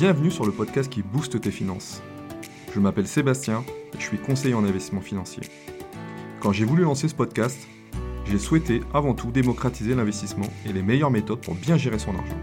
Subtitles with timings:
[0.00, 2.00] Bienvenue sur le podcast qui booste tes finances.
[2.74, 5.42] Je m'appelle Sébastien et je suis conseiller en investissement financier.
[6.40, 7.68] Quand j'ai voulu lancer ce podcast,
[8.24, 12.40] j'ai souhaité avant tout démocratiser l'investissement et les meilleures méthodes pour bien gérer son argent.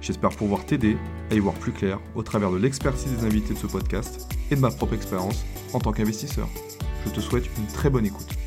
[0.00, 0.96] J'espère pouvoir t'aider
[1.30, 4.56] à y voir plus clair au travers de l'expertise des invités de ce podcast et
[4.56, 6.48] de ma propre expérience en tant qu'investisseur.
[7.04, 8.37] Je te souhaite une très bonne écoute.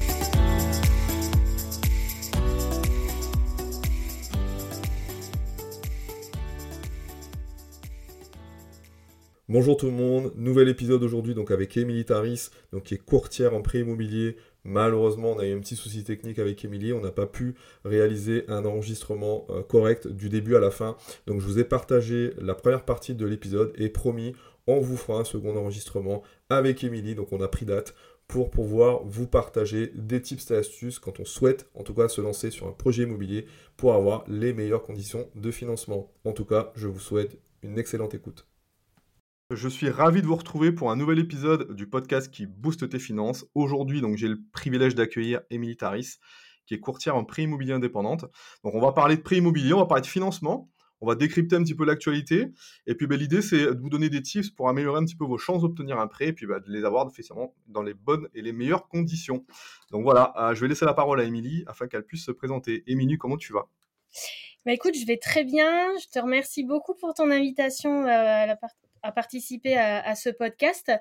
[9.54, 13.54] Bonjour tout le monde, nouvel épisode aujourd'hui donc avec Émilie Taris, donc qui est courtière
[13.54, 14.38] en prêt immobilier.
[14.64, 18.46] Malheureusement, on a eu un petit souci technique avec Émilie, on n'a pas pu réaliser
[18.48, 20.96] un enregistrement euh, correct du début à la fin.
[21.28, 24.34] Donc je vous ai partagé la première partie de l'épisode et promis,
[24.68, 27.16] on vous fera un second enregistrement avec Émilie.
[27.16, 27.94] Donc on a pris date
[28.30, 32.22] pour pouvoir vous partager des tips et astuces quand on souhaite en tout cas se
[32.22, 36.10] lancer sur un projet immobilier pour avoir les meilleures conditions de financement.
[36.24, 38.46] En tout cas, je vous souhaite une excellente écoute.
[39.54, 43.00] Je suis ravi de vous retrouver pour un nouvel épisode du podcast qui booste tes
[43.00, 43.46] finances.
[43.54, 46.20] Aujourd'hui, donc j'ai le privilège d'accueillir Émilie Taris,
[46.66, 48.22] qui est courtière en prix immobilier indépendante.
[48.64, 50.72] Donc on va parler de prix immobilier, on va parler de financement,
[51.02, 52.48] on va décrypter un petit peu l'actualité.
[52.88, 55.26] Et puis ben, l'idée, c'est de vous donner des tips pour améliorer un petit peu
[55.26, 58.30] vos chances d'obtenir un prêt et puis ben, de les avoir effectivement dans les bonnes
[58.34, 59.46] et les meilleures conditions.
[59.92, 62.86] Donc voilà, euh, je vais laisser la parole à Émilie afin qu'elle puisse se présenter.
[62.88, 63.68] Émilie, comment tu vas?
[64.66, 65.92] Bah écoute, je vais très bien.
[65.98, 68.56] Je te remercie beaucoup pour ton invitation euh, à la,
[69.04, 70.92] à participer à, ce podcast.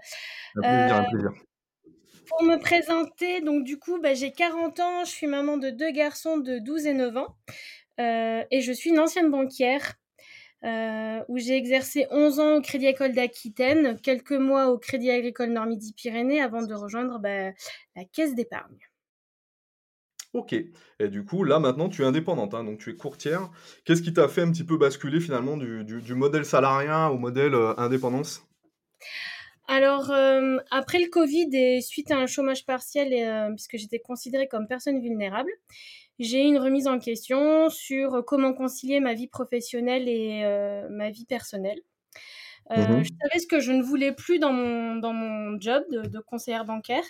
[0.58, 1.02] Euh,
[2.26, 5.90] pour me présenter, donc du coup, bah, j'ai 40 ans, je suis maman de deux
[5.90, 7.36] garçons de 12 et 9 ans
[7.98, 9.94] euh, et je suis une ancienne banquière.
[10.62, 15.48] Euh, où j'ai exercé 11 ans au Crédit Agricole d'Aquitaine, quelques mois au Crédit Agricole
[15.48, 17.48] Nord-Midi-Pyrénées avant de rejoindre bah,
[17.96, 18.76] la caisse d'épargne.
[20.32, 20.54] Ok.
[20.54, 23.50] Et du coup, là maintenant, tu es indépendante, hein, donc tu es courtière.
[23.84, 27.74] Qu'est-ce qui t'a fait un petit peu basculer finalement du, modèle salariat au modèle euh,
[27.78, 28.46] indépendance?
[29.66, 34.46] Alors, euh, après le Covid et suite à un chômage partiel, euh, puisque j'étais considérée
[34.46, 35.50] comme personne vulnérable,
[36.20, 40.44] j'ai eu une remise en question sur comment concilier ma vie professionnelle et
[40.90, 41.80] ma vie personnelle.
[42.68, 46.02] Mmh je savais ce que je ne voulais plus dans mon, dans mon job de,
[46.02, 47.02] de conseillère bancaire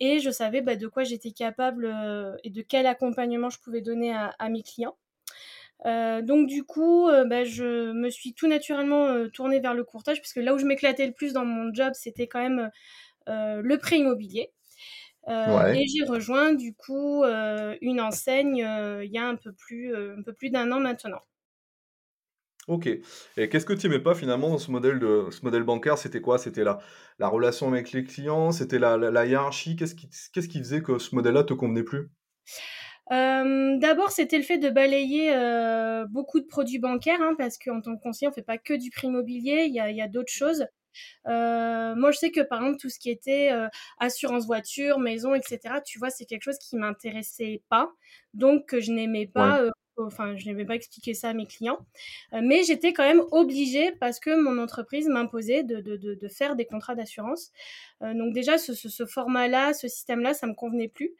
[0.00, 3.82] et je savais bah, de quoi j'étais capable euh, et de quel accompagnement je pouvais
[3.82, 4.96] donner à, mes clients.
[5.86, 10.20] Euh, donc du coup, euh, bah, je me suis tout naturellement tournée vers le courtage
[10.20, 12.70] parce que là où je m'éclatais le plus dans mon job, c'était quand même
[13.26, 14.50] le prêt immobilier.
[15.28, 18.66] Et j'ai rejoint du coup une enseigne
[19.04, 21.20] il y a un peu plus, un peu plus d'un an maintenant.
[22.68, 22.86] Ok.
[22.86, 25.98] Et qu'est-ce que tu n'aimais pas finalement dans ce modèle, de, ce modèle bancaire?
[25.98, 26.38] C'était quoi?
[26.38, 26.78] C'était la,
[27.18, 28.52] la relation avec les clients?
[28.52, 29.76] C'était la, la, hiérarchie?
[29.76, 32.10] Qu'est-ce qui, qu'est-ce qui faisait que ce modèle-là te convenait plus?
[33.10, 35.34] D'abord, c'était le fait de balayer
[36.10, 38.74] beaucoup de produits bancaires, hein, parce qu'en tant que conseiller, on ne fait pas que
[38.74, 40.64] du prix immobilier, il y a, y a d'autres choses.
[41.24, 43.50] moi, je sais que par exemple, tout ce qui était
[43.98, 47.90] assurance voiture, maison, etc., tu vois, c'est quelque chose qui m'intéressait pas,
[48.32, 49.60] donc que je n'aimais pas
[50.06, 51.78] enfin, je n'avais pas expliqué ça à mes clients,
[52.32, 56.94] euh, mais j'étais quand même obligée parce que mon entreprise m'imposait de, faire des contrats
[56.94, 57.52] d'assurance.
[58.02, 61.14] Euh, donc déjà, ce, format-là, ce système-là, ça me convenait plus.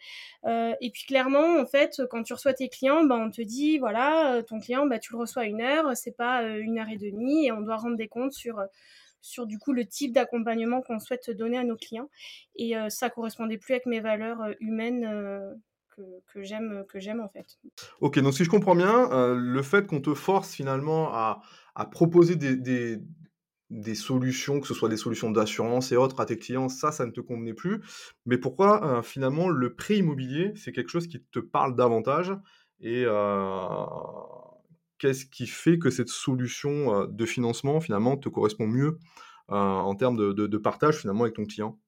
[0.45, 3.79] Euh, et puis clairement, en fait, quand tu reçois tes clients, ben, on te dit,
[3.79, 7.47] voilà, ton client, ben, tu le reçois une heure, c'est pas une heure et demie,
[7.47, 11.59] et on doit rendre des comptes sur du coup le type d'accompagnement qu'on souhaite donner
[11.59, 12.09] à nos clients.
[12.57, 15.61] Et ça correspondait plus avec mes valeurs humaines
[16.37, 16.85] j'aime
[17.21, 17.59] en fait.
[18.01, 21.43] Ok, donc si je comprends bien, euh, le fait qu'on te force finalement à,
[21.91, 26.93] proposer des, solutions, que ce soit des solutions d'assurance et autres à tes clients, ça,
[26.93, 27.81] ça ne te convenait plus.
[28.27, 32.33] Mais pourquoi euh, finalement le prix immobilier, c'est quelque chose qui te parle davantage
[32.81, 33.85] et euh,
[34.99, 38.99] qu'est-ce qui fait que cette solution de financement finalement te correspond mieux
[39.49, 41.79] en termes de partage finalement avec ton client?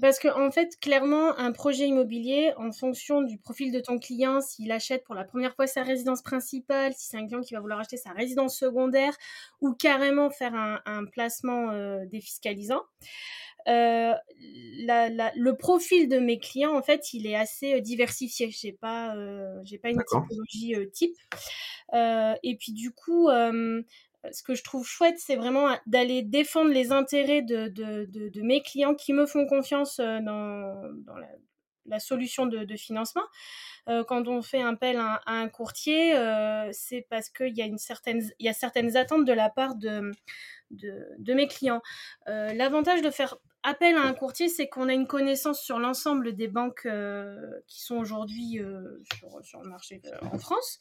[0.00, 4.40] Parce que en fait, clairement, un projet immobilier, en fonction du profil de ton client,
[4.40, 7.60] s'il achète pour la première fois sa résidence principale, si c'est un client qui va
[7.60, 9.14] vouloir acheter sa résidence secondaire,
[9.60, 12.82] ou carrément faire un, placement euh, défiscalisant,
[13.68, 18.50] euh, le profil de mes clients, en fait, il est assez euh, diversifié.
[18.50, 19.14] J'ai pas,
[19.64, 21.16] j'ai pas une typologie type.
[21.92, 23.28] et puis du coup,
[24.32, 29.12] ce que je trouve chouette, c'est vraiment d'aller défendre les intérêts de, mes clients qui
[29.12, 30.74] me font confiance euh, dans,
[31.86, 33.24] la, solution de, financement.
[33.88, 38.52] Euh, quand on fait appel à, à un courtier, euh, c'est parce qu'il y a
[38.52, 40.10] certaines attentes de la part de,
[40.70, 41.82] de, mes clients.
[42.26, 46.48] L'avantage de faire appel à un courtier, c'est qu'on a une connaissance sur l'ensemble des
[46.48, 46.86] banques
[47.66, 48.60] qui sont aujourd'hui
[49.42, 50.78] sur, le marché en France,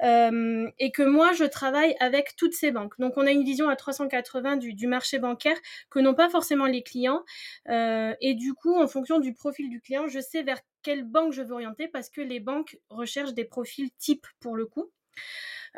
[0.00, 2.94] et que moi, je travaille avec toutes ces banques.
[2.98, 5.56] Donc, on a une vision à 380 du, du marché bancaire
[5.90, 7.24] que n'ont pas forcément les clients,
[7.68, 11.42] et du coup, en fonction du profil du client, je sais vers quelle banque je
[11.42, 14.90] veux orienter parce que les banques recherchent des profils types pour le coup.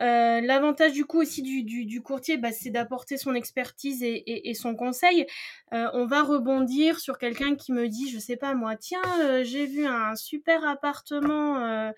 [0.01, 5.27] Euh, l'avantage du coup aussi du, courtier, bah, c'est d'apporter son expertise et, son conseil.
[5.73, 9.45] Euh, on va rebondir sur quelqu'un qui me dit, je sais pas moi, tiens, euh,
[9.45, 11.93] j'ai vu un super appartement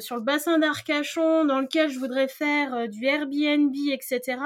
[0.00, 4.38] sur le bassin d'Arcachon dans lequel je voudrais faire du Airbnb, etc.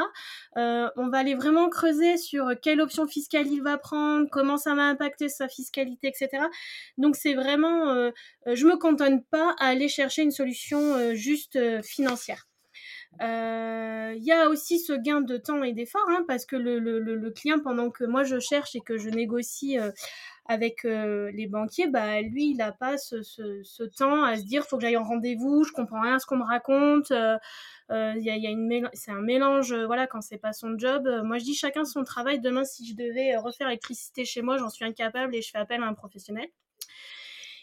[0.57, 4.83] on va aller vraiment creuser sur quelle option fiscale il va prendre, comment ça va
[4.83, 6.45] impacter sa fiscalité, etc.
[6.99, 8.11] Donc c'est vraiment,
[8.47, 12.50] je me cantonne pas à aller chercher une solution juste financière.
[13.23, 17.31] Euh, il y a aussi ce gain de temps et d'effort, hein, parce que le,
[17.31, 19.91] client, pendant que moi je cherche et que je négocie euh,
[20.47, 24.77] avec euh, les banquiers, bah, lui, il n'a pas ce, temps à se dire, faut
[24.77, 27.13] que j'aille en rendez-vous, je comprends rien à ce qu'on me raconte.
[27.91, 31.09] Il y a, c'est un mélange, voilà, quand c'est pas son job.
[31.25, 32.41] moi, je dis chacun son travail.
[32.41, 35.83] Demain, si je devais refaire l'électricité chez moi, j'en suis incapable et je fais appel
[35.83, 36.49] à un professionnel.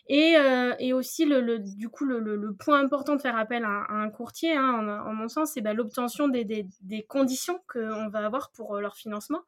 [0.10, 4.10] Et, euh, et aussi, le, du coup, le, point important de faire appel à, un
[4.10, 6.66] courtier, hein, en, mon sens, c'est bah, l'obtention des,
[7.10, 9.42] conditions qu'on va avoir pour euh, leur financement,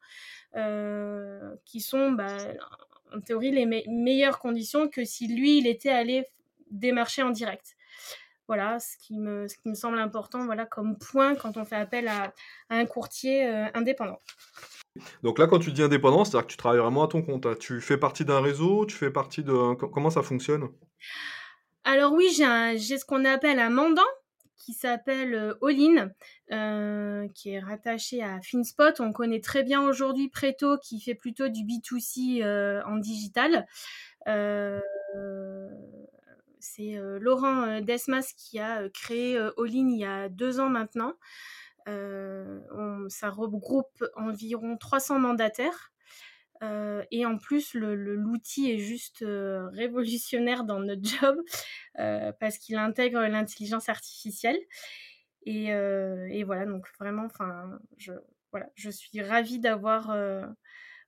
[0.56, 2.36] euh, qui sont, bah,
[3.14, 6.26] en théorie, les meilleures conditions que si lui, il était allé
[6.70, 7.76] démarcher en direct.
[8.46, 12.34] Voilà, ce qui me, semble important voilà, comme point quand on fait appel à,
[12.68, 14.18] un courtier indépendant.
[15.22, 17.46] Donc là, quand tu dis indépendant, c'est-à-dire que tu travailles vraiment à ton compte.
[17.46, 17.54] Hein.
[17.58, 19.74] Tu fais partie d'un réseau, tu fais partie de...
[19.74, 20.68] Comment ça fonctionne?
[21.84, 24.02] Alors oui, j'ai ce qu'on appelle un mandant
[24.56, 26.10] qui s'appelle euh, All-in,
[26.52, 29.00] euh, qui est rattaché à FinSpot.
[29.00, 33.66] On connaît très bien aujourd'hui Preto, qui fait plutôt du B2C euh, en digital.
[36.58, 41.14] c'est Laurent Desmas qui a créé All-in il y a deux ans maintenant.
[41.90, 45.92] Euh, ça regroupe environ 300 mandataires.
[46.62, 51.38] Euh, et en plus, l'outil le, est juste euh, révolutionnaire dans notre job
[52.38, 54.58] parce qu'il intègre l'intelligence artificielle.
[55.46, 58.12] Et, et, voilà, donc vraiment, enfin, je,
[58.52, 60.14] voilà, je suis ravie d'avoir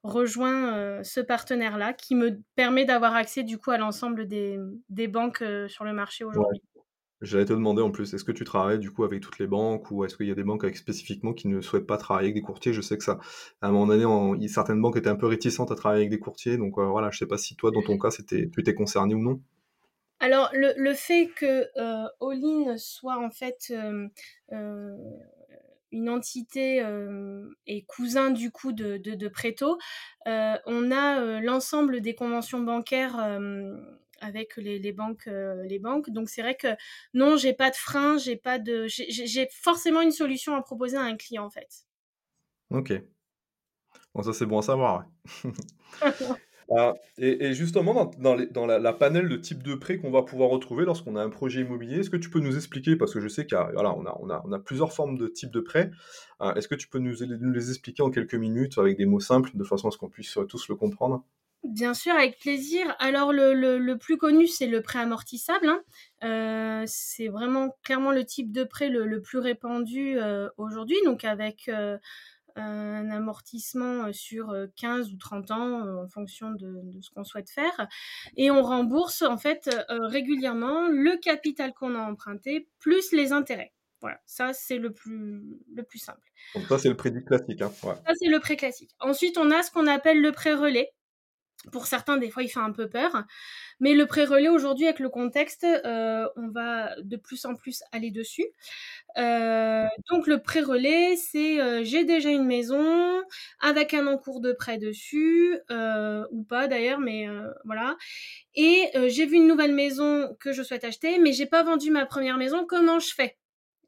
[0.03, 4.59] rejoint ce partenaire-là qui me permet d'avoir accès du coup à l'ensemble des,
[4.89, 6.63] des, banques sur le marché aujourd'hui.
[7.23, 9.93] J'allais te demander en plus, est-ce que tu travailles du coup avec toutes les banques
[9.93, 12.43] ou est-ce qu'il y a des banques spécifiquement qui ne souhaitent pas travailler avec des
[12.43, 12.73] courtiers?
[12.73, 13.21] Je sais que ça,
[13.61, 16.57] à un moment donné, certaines banques étaient un peu réticentes à travailler avec des courtiers,
[16.57, 19.21] donc euh, voilà, je sais pas si toi, dans ton cas, tu étais concerné ou
[19.21, 19.41] non.
[20.19, 24.97] Alors le, fait que euh, All-in soit en fait euh,
[25.93, 26.85] une entité
[27.69, 29.79] et cousin du coup de, de, Preto,
[30.27, 33.39] on a l'ensemble des conventions bancaires
[34.23, 36.11] avec les, banques euh, les banques.
[36.11, 36.69] Donc c'est vrai que
[37.13, 41.03] non j'ai pas de frein j'ai pas de j'ai forcément une solution à proposer à
[41.03, 41.87] un client en fait.
[42.71, 42.93] Ok.
[44.15, 45.07] Bon ça c'est bon à savoir
[46.77, 50.85] ah, et, justement dans, dans, la, panel de type de prêt qu'on va pouvoir retrouver
[50.85, 53.47] lorsqu'on a un projet immobilier est-ce que tu peux nous expliquer parce que je sais
[53.47, 55.91] qu'il voilà on a, on a, on a plusieurs formes de type de prêt
[56.41, 57.15] euh, est-ce que tu peux nous
[57.53, 60.39] les expliquer en quelques minutes avec des mots simples de façon à ce qu'on puisse
[60.49, 61.25] tous le comprendre?
[61.65, 62.95] Bien sûr, avec plaisir.
[62.99, 65.69] Alors le, le, plus connu, c'est le prêt amortissable.
[65.69, 65.83] Hein.
[66.25, 71.69] Euh, c'est vraiment clairement le type de prêt le, plus répandu euh, aujourd'hui, donc avec
[71.69, 71.99] euh,
[72.57, 77.87] un amortissement sur 15 ou 30 ans en fonction de, de ce qu'on souhaite faire.
[78.37, 83.73] Et on rembourse en fait régulièrement le capital qu'on a emprunté plus les intérêts.
[84.01, 86.29] Voilà, ça c'est le plus, le plus simple.
[86.57, 87.63] Donc ça c'est le prêt classique.
[87.63, 87.71] Hein.
[87.81, 88.91] Ça c'est le prêt classique.
[88.99, 90.93] Ensuite on a ce qu'on appelle le prêt relais.
[91.71, 93.25] Pour certains, des fois, il fait un peu peur.
[93.81, 98.11] Mais le pré-relais, aujourd'hui, avec le contexte, euh, on va de plus en plus aller
[98.11, 98.47] dessus.
[99.19, 103.23] Euh, donc, le pré-relais, c'est euh, j'ai déjà une maison
[103.61, 105.59] avec un encours de prêt dessus,
[106.33, 107.27] ou pas d'ailleurs, mais
[107.65, 107.97] voilà.
[108.55, 112.07] Et j'ai vu une nouvelle maison que je souhaite acheter, mais j'ai pas vendu ma
[112.07, 112.67] première maison.
[112.67, 113.37] Comment je fais?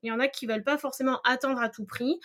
[0.05, 2.21] Il y en a qui veulent pas forcément attendre à tout prix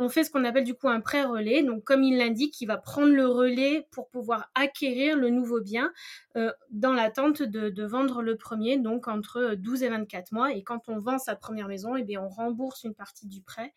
[0.00, 1.62] on fait ce qu'on appelle du coup un pré-relais.
[1.62, 5.92] Donc, comme il l'indique, il va prendre le relais pour pouvoir acquérir le nouveau bien
[6.36, 10.52] euh, dans l'attente de, vendre le premier, donc entre 12 et 24 mois.
[10.52, 13.74] Et quand on vend sa première maison, eh bien, on rembourse une partie du prêt.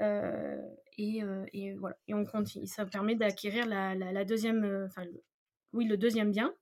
[0.00, 0.56] Euh,
[0.98, 2.66] euh, et, voilà, et on continue.
[2.66, 5.04] Ça permet d'acquérir la, deuxième, enfin,
[5.72, 6.52] oui, le deuxième bien.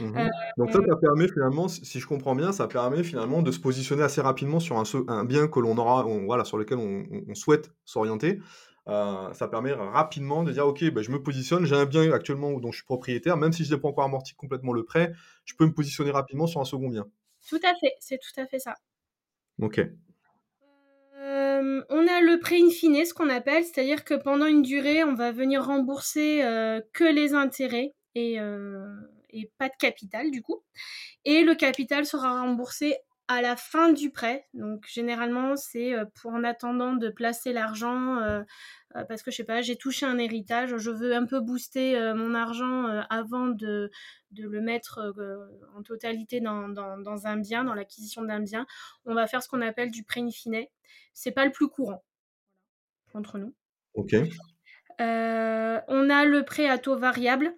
[0.00, 3.50] Mmh euh, Donc ça, ça permet finalement, si je comprends bien, ça permet finalement de
[3.50, 7.34] se positionner assez rapidement sur un, un bien que l'on aura, voilà, sur lequel on,
[7.34, 8.40] souhaite s'orienter,
[8.86, 12.70] ça permet rapidement de dire ok, ben, je me positionne, j'ai un bien actuellement dont
[12.70, 15.12] je suis propriétaire, même si je n'ai pas encore amorti complètement le prêt,
[15.44, 17.06] je peux me positionner rapidement sur un second bien.
[17.48, 18.74] Tout à fait, c'est tout à fait ça.
[19.60, 19.80] Ok.
[21.18, 25.02] Euh, on a le prêt in fine, ce qu'on appelle, c'est-à-dire que pendant une durée,
[25.02, 28.86] on va venir rembourser euh, que les intérêts et, euh,
[29.30, 30.62] et, pas de capital du coup.
[31.24, 32.96] Et le capital sera remboursé
[33.28, 34.46] à la fin du prêt.
[34.54, 38.22] Donc généralement, c'est pour en attendant de placer l'argent
[39.06, 42.34] parce que je sais pas, j'ai touché un héritage, je veux un peu booster mon
[42.34, 43.90] argent avant de,
[44.30, 45.12] de, le mettre
[45.76, 48.66] en totalité dans, dans, dans un bien, dans l'acquisition d'un bien.
[49.04, 50.64] On va faire ce qu'on appelle du prêt in fine
[51.12, 52.02] c'est pas le plus courant
[53.14, 53.54] entre nous.
[53.94, 54.14] Ok.
[55.00, 57.52] Euh, on a le prêt à taux variable.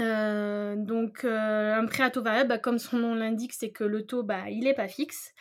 [0.00, 3.84] Euh, donc euh, un prêt à taux variable, bah, comme son nom l'indique, c'est que
[3.84, 5.32] le taux, bah, il n'est pas fixe.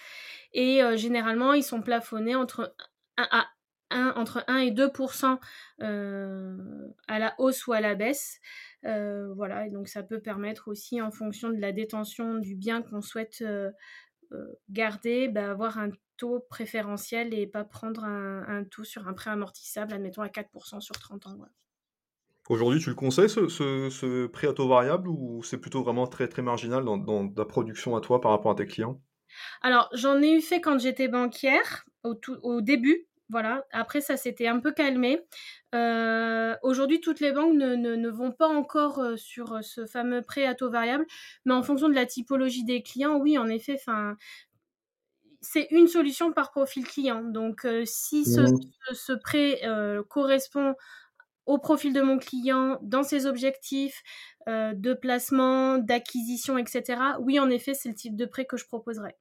[0.54, 2.76] Et généralement, ils sont plafonnés entre
[3.18, 3.48] 1, à
[3.92, 5.40] 1, entre 1 et 2%
[5.80, 8.40] à la hausse ou à la baisse.
[8.84, 13.02] voilà, et donc ça peut permettre aussi, en fonction de la détention du bien qu'on
[13.02, 13.44] souhaite
[14.70, 15.92] garder, bah, avoir un
[16.50, 21.28] préférentiel et pas prendre un, taux sur un prêt amortissable, admettons à 4% sur 30
[21.28, 21.38] ans.
[22.52, 26.42] Aujourd'hui, tu le conseilles, ce, prêt à taux variable, ou c'est plutôt vraiment très, très
[26.42, 29.02] marginal dans, dans, ta production à toi par rapport à tes clients?
[29.62, 33.66] Alors, j'en ai eu fait quand j'étais banquière, au, tout, au début, voilà.
[33.72, 35.22] Après, ça s'était un peu calmé.
[35.74, 40.46] Euh, aujourd'hui, toutes les banques ne, ne, vont pas encore euh, sur ce fameux prêt
[40.46, 41.06] à taux variable,
[41.46, 43.78] mais en fonction de la typologie des clients, oui, en effet,
[45.40, 47.24] c'est une solution par profil client.
[47.24, 49.20] Donc, euh, si ce, mmh.
[49.20, 50.76] prêt euh, correspond
[51.46, 54.04] au profil de mon client, dans ses objectifs
[54.48, 58.66] euh, de placement, d'acquisition, etc., oui, en effet, c'est le type de prêt que je
[58.66, 59.18] proposerais.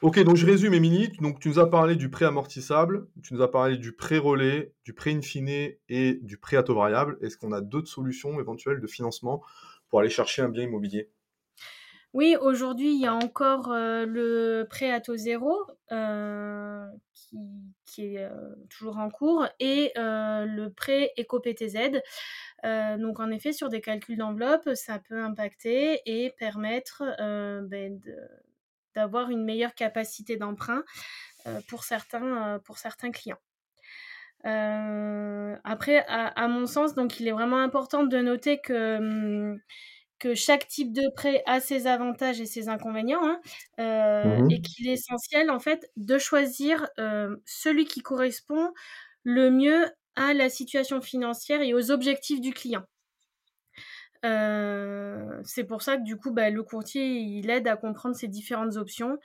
[0.00, 1.08] Ok, donc je résume, Émilie.
[1.20, 4.72] Donc, tu nous as parlé du prêt amortissable, tu nous as parlé du prêt relais,
[4.84, 5.48] du prêt in fine
[5.88, 7.18] et du prêt à taux variable.
[7.20, 9.42] Est-ce qu'on a d'autres solutions éventuelles de financement
[9.88, 11.10] pour aller chercher un bien immobilier?
[12.14, 15.66] Oui, aujourd'hui, il y a encore le prêt à taux zéro
[17.86, 18.28] qui, est
[18.68, 22.02] toujours en cours et le prêt éco-PTZ.
[22.98, 27.02] donc, en effet, sur des calculs d'enveloppe, ça peut impacter et permettre
[27.68, 27.98] ben,
[28.94, 30.84] d'avoir une meilleure capacité d'emprunt
[31.68, 32.60] pour, certains,
[33.10, 33.40] clients.
[34.44, 39.58] après, à, à, mon sens, donc il est vraiment important de noter que hum,
[40.22, 43.40] que chaque type de prêt a ses avantages et ses inconvénients, hein,
[43.80, 48.72] euh, mmh et qu'il est essentiel en fait de choisir euh, celui qui correspond
[49.24, 52.84] le mieux à la situation financière et aux objectifs du client.
[54.24, 58.28] Euh, c'est pour ça que du coup, bah, le courtier il aide à comprendre ces
[58.28, 59.18] différentes options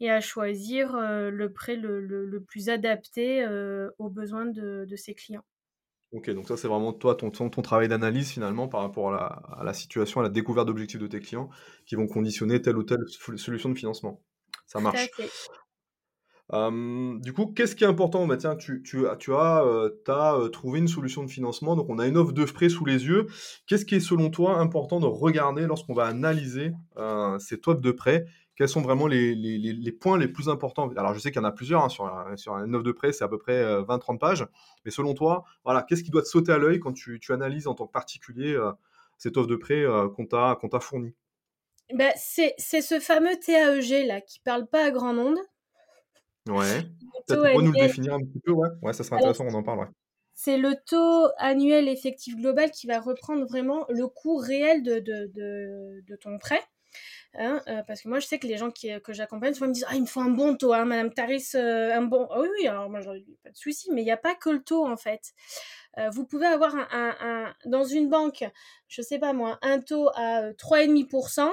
[0.00, 3.46] et à choisir le prêt le, plus adapté
[3.98, 5.44] aux besoins de ses clients.
[6.12, 9.72] Ok, donc ça c'est vraiment toi, ton, ton, travail d'analyse finalement par rapport à la,
[9.72, 11.48] situation, à la découverte d'objectifs de tes clients
[11.86, 13.00] qui vont conditionner telle ou telle
[13.36, 14.20] solution de financement.
[14.66, 15.08] Ça marche.
[16.50, 18.26] du coup, qu'est-ce qui est important?
[18.26, 21.88] Bah, tiens, tu, tu, tu as, euh, as euh, trouvé une solution de financement, donc
[21.88, 23.26] on a une offre de prêt sous les yeux.
[23.66, 27.90] Qu'est-ce qui est selon toi important de regarder lorsqu'on va analyser euh, cette offre de
[27.90, 28.26] prêt
[28.62, 30.88] quels sont vraiment les, les, les, points les plus importants?
[30.96, 33.10] Alors, je sais qu'il y en a plusieurs, hein, sur, sur une offre de prêt,
[33.10, 34.46] c'est à peu près 20-30 euh, pages,
[34.84, 37.66] mais selon toi, voilà, qu'est-ce qui doit te sauter à l'œil quand tu, tu, analyses
[37.66, 38.70] en tant que particulier euh,
[39.18, 41.12] cette offre de prêt euh, qu'on t'a fournie
[41.92, 45.38] bah, C'est ce fameux TAEG là, qui parle pas à grand monde.
[46.48, 46.82] Ouais.
[47.26, 48.68] Peut-être pour nous le définir un petit peu, ouais.
[48.80, 49.88] Ouais, ça serait intéressant, on en parle,
[50.34, 55.26] c'est le taux annuel effectif global qui va reprendre vraiment le coût réel de, de,
[55.34, 56.60] de, de ton prêt.
[57.34, 59.68] Hein, euh, parce que moi, je sais que les gens qui, euh, que j'accompagne, souvent
[59.68, 62.28] me disent Ah, il me faut un bon taux, hein, Madame Taris, euh, un bon.
[62.30, 64.34] Ah oui, oui, alors moi, j'en ai pas de souci, mais il n'y a pas
[64.34, 65.32] que le taux, en fait.
[66.12, 66.86] vous pouvez avoir un,
[67.20, 68.44] un, dans une banque,
[68.88, 71.50] je sais pas moi, un taux à 3,5%,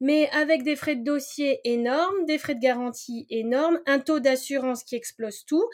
[0.00, 4.84] mais avec des frais de dossier énormes, des frais de garantie énormes, un taux d'assurance
[4.84, 5.68] qui explose tout.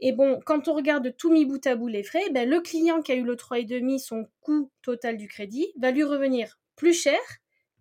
[0.00, 3.02] Et bon, quand on regarde tout mis bout à bout les frais, ben, le client
[3.02, 7.18] qui a eu le 3,5, son coût total du crédit, va lui revenir plus cher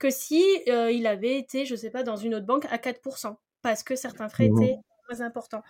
[0.06, 3.36] que si euh, il avait été, je sais pas, dans une autre banque à 4%,
[3.64, 5.64] parce que certains frais mmh étaient très importants.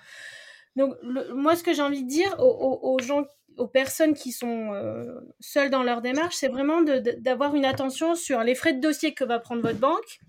[0.75, 0.93] Donc,
[1.33, 3.23] moi, ce que j'ai envie de dire aux, gens,
[3.57, 8.43] aux personnes qui sont euh, seules dans leur démarche, c'est vraiment d'avoir une attention sur
[8.43, 10.19] les frais de dossier que va prendre votre banque,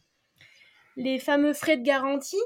[0.96, 2.36] les fameux frais de garantie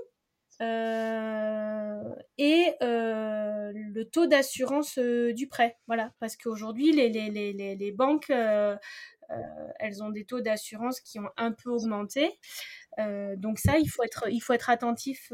[0.62, 2.02] euh,
[2.38, 5.76] et le taux d'assurance du prêt.
[5.87, 8.33] Voilà, parce qu'aujourd'hui, les, les, les, les, banques
[9.78, 12.38] elles ont des taux d'assurance qui ont un peu augmenté.
[13.37, 15.32] donc ça, il faut être, il faut être attentif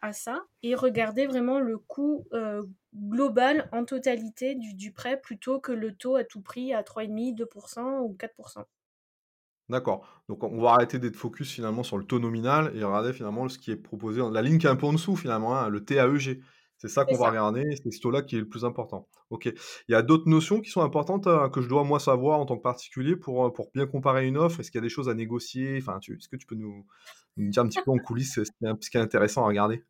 [0.00, 2.26] à ça et regarder vraiment le coût
[2.94, 7.36] global en totalité du, du, prêt plutôt que le taux à tout prix à 3,5,
[7.36, 8.64] 2% ou 4%.
[9.68, 10.22] D'accord.
[10.28, 13.58] Donc on va arrêter d'être focus finalement sur le taux nominal et regarder finalement ce
[13.58, 16.40] qui est proposé, la ligne qui est un peu en dessous finalement, hein, le TAEG.
[16.78, 19.08] C'est ça qu'on va regarder, c'est ce taux-là qui est le plus important.
[19.30, 19.46] Ok.
[19.46, 22.46] Il y a d'autres notions qui sont importantes euh, que je dois moi savoir en
[22.46, 24.60] tant que particulier pour, euh, pour bien comparer une offre?
[24.60, 25.78] Est-ce qu'il y a des choses à négocier?
[25.82, 26.86] Enfin, est-ce que tu peux nous,
[27.36, 29.82] dire un petit peu en coulisses ce qui, est, intéressant à regarder?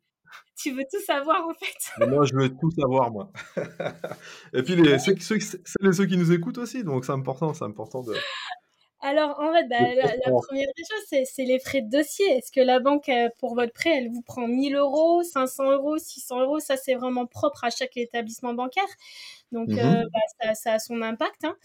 [0.55, 2.07] Tu veux tout savoir en fait?
[2.07, 3.31] Moi, je veux tout savoir moi.
[4.53, 5.39] et puis les, ceux, ceux,
[5.91, 8.13] ceux qui nous écoutent aussi, donc c'est important, c'est important de.
[9.01, 12.25] Alors, en fait, bah, la, première des choses, c'est les frais de dossier.
[12.31, 15.97] Est-ce que la banque, euh, pour votre prêt, elle vous prend 1000 euros, 500 euros,
[15.97, 16.59] 600 euros?
[16.59, 18.87] Ça, c'est vraiment propre à chaque établissement bancaire.
[19.53, 20.03] Donc, mmh euh,
[20.43, 21.45] bah, ça, a son impact.
[21.45, 21.55] Hein.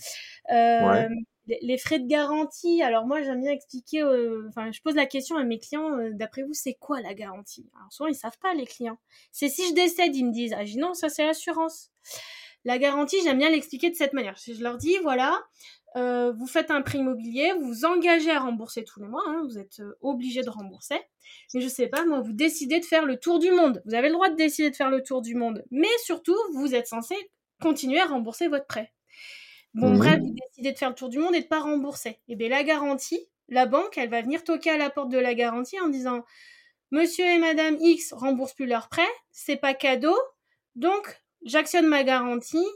[0.53, 1.09] Euh,
[1.47, 4.05] les, frais de garantie, alors moi, j'aime bien expliquer,
[4.49, 7.69] enfin, je pose la question à mes clients, d'après vous, c'est quoi la garantie?
[7.77, 8.99] Alors, souvent, ils savent pas, les clients.
[9.33, 11.91] C'est si je décède, ils me disent, ah, non, ça, c'est l'assurance.
[12.65, 14.37] La garantie, j'aime bien l'expliquer de cette manière.
[14.37, 15.39] Je leur dis, voilà,
[15.97, 19.43] euh, vous faites un prêt immobilier, vous vous engagez à rembourser tous les mois, hein,
[19.45, 20.99] vous êtes euh, obligé de rembourser.
[21.55, 23.81] Mais je sais pas, moi, vous décidez de faire le tour du monde.
[23.87, 25.65] Vous avez le droit de décider de faire le tour du monde.
[25.71, 27.15] Mais surtout, vous êtes censé
[27.63, 28.93] continuer à rembourser votre prêt.
[29.75, 29.99] Bon, mmh.
[29.99, 32.11] bref, vous décidez de faire le tour du monde et de pas rembourser.
[32.11, 35.19] Et eh bien, la garantie, la banque, elle va venir toquer à la porte de
[35.19, 36.25] la garantie en disant
[36.91, 40.17] Monsieur et Madame X remboursent plus leur prêt, c'est pas cadeau,
[40.77, 42.67] donc j'actionne ma garantie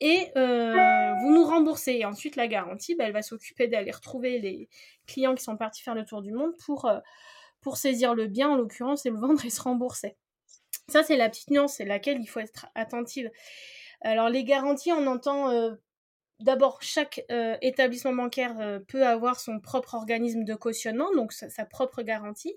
[0.00, 1.92] et euh, vous nous remboursez.
[1.92, 4.68] Et ensuite, la garantie, bah, elle va s'occuper d'aller retrouver les
[5.06, 6.98] clients qui sont partis faire le tour du monde pour, euh,
[7.60, 10.16] pour saisir le bien, en l'occurrence, et le vendre et se rembourser.
[10.88, 13.30] Ça, c'est la petite nuance, c'est laquelle il faut être attentive.
[14.02, 15.72] Alors, les garanties, on entend euh,
[16.40, 17.24] D'abord, chaque
[17.62, 22.54] établissement bancaire peut avoir son propre organisme de cautionnement, donc sa, propre garantie.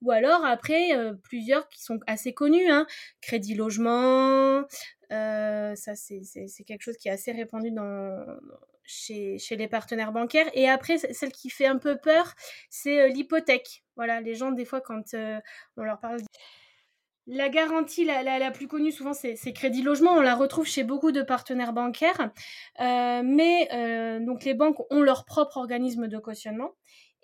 [0.00, 0.90] Ou alors, après,
[1.22, 2.86] plusieurs qui sont assez connus, hein,
[3.20, 4.64] Crédit Logement,
[5.10, 7.70] ça c'est quelque chose qui est assez répandu
[8.84, 10.50] chez, chez, les partenaires bancaires.
[10.54, 12.34] Et après, celle qui fait un peu peur,
[12.70, 13.84] c'est l'hypothèque.
[13.96, 15.14] Voilà, les gens, des fois, quand
[15.76, 16.20] on leur parle
[17.32, 21.22] la garantie la, plus connue souvent c'est Crédit Logement, on la retrouve chez beaucoup de
[21.22, 22.30] partenaires bancaires,
[22.80, 26.72] euh, mais euh, donc les banques ont leur propre organisme de cautionnement.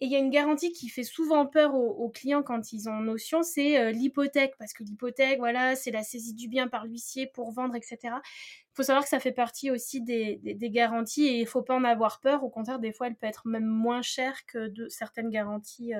[0.00, 3.00] Et il y a une garantie qui fait souvent peur aux, clients quand ils ont
[3.00, 7.26] notion, c'est euh, l'hypothèque, parce que l'hypothèque, voilà, c'est la saisie du bien par l'huissier
[7.26, 7.98] pour vendre, etc.
[8.04, 10.38] Il faut savoir que ça fait partie aussi des,
[10.70, 12.44] garanties et il faut pas en avoir peur.
[12.44, 15.92] Au contraire, des fois, elle peut être même moins chère que certaines garanties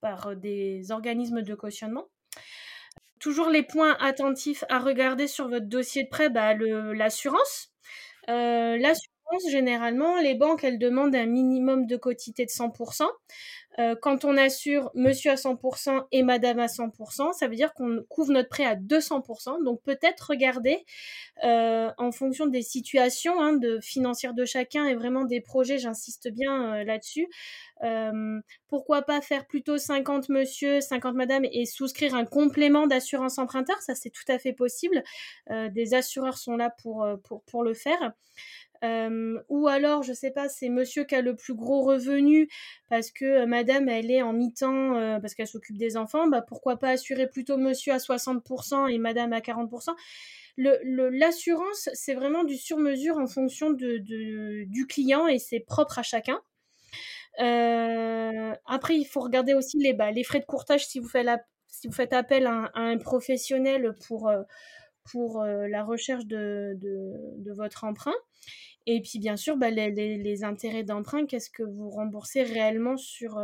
[0.00, 2.06] par des organismes de cautionnement.
[3.20, 7.72] Toujours les points attentifs à regarder sur votre dossier de prêt, bah, l'assurance.
[8.30, 13.10] Euh, l'assurance, généralement, les banques, elles demandent un minimum de quotité de 100%.
[13.78, 18.04] Euh, quand on assure monsieur à 100% et madame à 100%, ça veut dire qu'on
[18.08, 19.62] couvre notre prêt à 200%.
[19.64, 20.84] Donc peut-être regarder
[21.44, 26.82] euh, en fonction des situations hein, financières de chacun et vraiment des projets, j'insiste bien
[26.84, 27.28] là-dessus,
[27.84, 33.80] euh, pourquoi pas faire plutôt 50 monsieur, 50 madame et souscrire un complément d'assurance emprunteur?
[33.82, 35.02] Ça, c'est tout à fait possible.
[35.50, 38.12] Des assureurs sont là pour le faire.
[38.82, 42.48] Ou alors, je sais pas, c'est monsieur qui a le plus gros revenu
[42.88, 46.28] parce que madame, elle est en mi-temps parce qu'elle s'occupe des enfants.
[46.28, 49.94] Bah, pourquoi pas assurer plutôt monsieur à 60% et madame à 40%
[50.56, 53.98] L'assurance, c'est vraiment du sur-mesure en fonction de,
[54.64, 56.40] du client et c'est propre à chacun.
[57.38, 61.28] Après, il faut regarder aussi les, bah, les frais de courtage si vous faites,
[61.68, 64.30] si vous faites appel à un, professionnel pour,
[65.10, 68.14] pour euh, la recherche de, de, de, votre emprunt.
[68.86, 73.40] Et puis, bien sûr, bah, les, les, intérêts d'emprunt, qu'est-ce que vous remboursez réellement sur,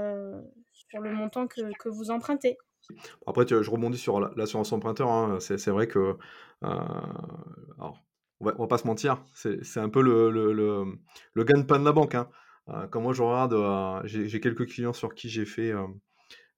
[0.73, 2.57] sur le montant que, que, vous empruntez?
[3.27, 5.11] Après, je rebondis sur l'assurance emprunteur.
[5.11, 5.39] Hein.
[5.41, 6.17] C'est vrai que.
[6.63, 7.99] alors,
[8.41, 10.85] on va, va, pas se mentir, c'est un peu le, le, le,
[11.35, 12.15] le gain-pain de la banque.
[12.15, 12.29] Hein.
[12.69, 15.87] Euh, quand moi je regarde, euh, j'ai quelques clients sur qui j'ai fait, euh,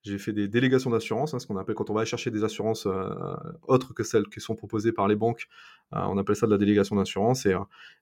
[0.06, 2.86] j'ai fait des délégations d'assurance, hein, ce qu'on appelle quand on va chercher des assurances
[3.66, 5.48] autres que celles qui sont proposées par les banques,
[5.92, 7.54] on appelle ça de la délégation d'assurance et,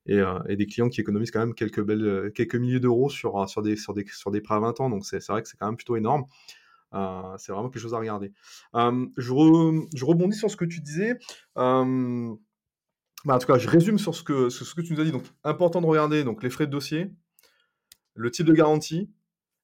[0.07, 3.77] et, des clients qui économisent quand même quelques, belles, quelques milliers d'euros sur, sur, des,
[3.77, 5.77] sur, des, sur des prêts à 20 ans, donc c'est vrai que c'est quand même
[5.77, 6.25] plutôt énorme.
[7.39, 8.33] c'est vraiment quelque chose à regarder.
[8.75, 11.19] je, je, rebondis sur ce que tu disais.
[13.25, 15.05] Bah, en tout cas, je résume sur ce que, sur ce que tu nous as
[15.05, 15.13] dit.
[15.13, 17.11] Donc, important de regarder donc, les frais de dossier,
[18.15, 19.11] le type de garantie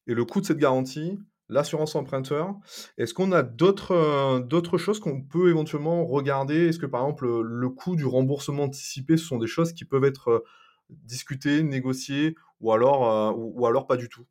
[0.07, 1.19] et le coût de cette garantie,
[1.51, 2.55] l'assurance emprunteur.
[2.97, 6.69] Est-ce qu'on a d'autres euh, d'autres choses qu'on peut éventuellement regarder?
[6.69, 10.05] Est-ce que par exemple le, coût du remboursement anticipé, ce sont des choses qui peuvent
[10.05, 10.45] être euh,
[10.91, 14.27] discutées, négociées ou alors, ou, alors pas du tout?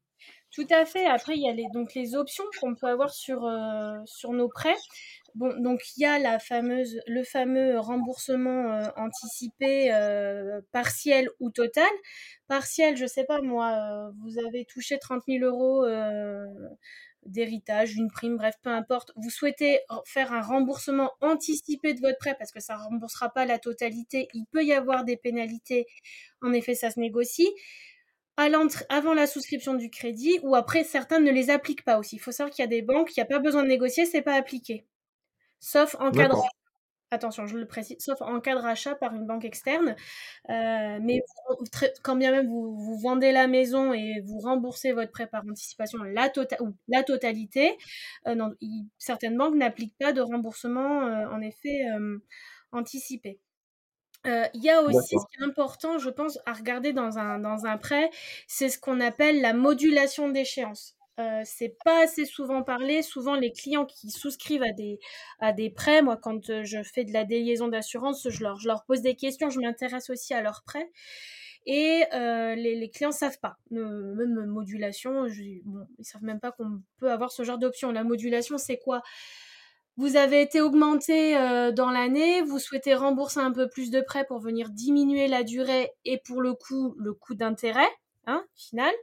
[0.51, 1.05] Tout à fait.
[1.05, 4.75] Après, il y a les, donc les options qu'on peut avoir sur, nos prêts.
[5.35, 11.89] Donc il y a la fameuse, le fameux remboursement euh, anticipé euh, partiel ou total.
[12.47, 15.85] Partiel, je sais pas moi, euh, vous avez touché 30 000 euros
[17.25, 19.11] d'héritage, une prime, bref, peu importe.
[19.15, 23.45] Vous souhaitez faire un remboursement anticipé de votre prêt parce que ça ne remboursera pas
[23.45, 24.27] la totalité.
[24.33, 25.85] Il peut y avoir des pénalités.
[26.41, 27.49] En effet, ça se négocie.
[28.37, 32.15] Avant la souscription du crédit ou après, certains ne les appliquent pas aussi.
[32.15, 34.05] Il faut savoir qu'il y a des banques, il n'y a pas besoin de négocier,
[34.05, 34.85] c'est pas appliqué
[35.59, 36.29] sauf en cas
[37.11, 39.95] attention, je le précise, sauf en cas de rachat par une banque externe.
[40.49, 41.21] Euh, mais
[42.03, 46.29] quand bien même vous, vendez la maison et vous remboursez votre prêt par anticipation la,
[46.29, 47.77] tota-, ou la totalité,
[48.27, 48.53] euh, non,
[48.97, 51.85] certaines banques n'appliquent pas de remboursement euh, en effet
[52.71, 53.39] anticipé.
[54.25, 57.65] Il y a aussi ce qui est important, je pense, à regarder dans un, dans
[57.65, 58.09] un prêt,
[58.47, 60.98] c'est ce qu'on appelle la modulation d'échéance.
[61.19, 63.01] Euh, c'est pas assez souvent parlé.
[63.01, 64.99] Souvent, les clients qui souscrivent à des,
[65.39, 68.67] à des prêts, moi, quand euh, je fais de la déliaison d'assurance, je leur, je
[68.67, 70.89] leur pose des questions, je m'intéresse aussi à leurs prêts.
[71.65, 73.57] Et euh, les, les, clients savent pas.
[73.69, 77.91] même modulation, je, bon, ils savent même pas qu'on peut avoir ce genre d'option.
[77.91, 79.01] La modulation, c'est quoi?
[79.97, 81.33] Vous avez été augmenté
[81.75, 85.91] dans l'année, vous souhaitez rembourser un peu plus de prêts pour venir diminuer la durée
[86.05, 87.89] et pour le coup, le coût d'intérêt,
[88.25, 88.93] hein, final.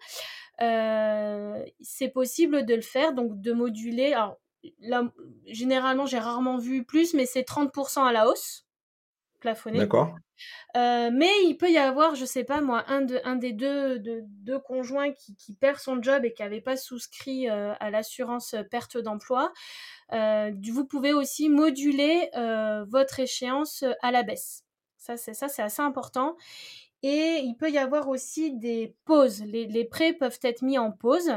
[0.62, 4.12] Euh, c'est possible de le faire, donc de moduler.
[4.12, 4.38] Alors,
[4.80, 5.04] là,
[5.46, 8.66] généralement, j'ai rarement vu plus, mais c'est 30% à la hausse,
[9.40, 9.78] plafonné.
[9.78, 10.16] D'accord.
[10.76, 13.98] Euh, mais il peut y avoir, je sais pas moi, un, de, un des deux,
[13.98, 17.90] de, deux conjoints qui, qui, perd son job et qui n'avait pas souscrit euh, à
[17.90, 19.52] l'assurance perte d'emploi.
[20.10, 22.30] vous pouvez aussi moduler
[22.88, 24.66] votre échéance à la baisse.
[24.98, 26.36] Ça, c'est ça, c'est assez important.
[27.02, 29.42] Et il peut y avoir aussi des pauses.
[29.44, 31.30] Les, prêts peuvent être mis en pause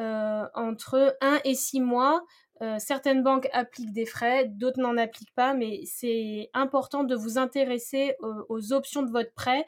[0.00, 2.24] euh, entre 1 et 6 mois.
[2.62, 7.38] Euh, certaines banques appliquent des frais, d'autres n'en appliquent pas, mais c'est important de vous
[7.38, 9.64] intéresser aux options de votre prêt